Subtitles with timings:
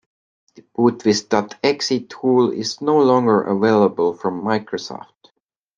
[0.55, 5.29] The Bootvis dot exe tool is no longer available from Microsoft.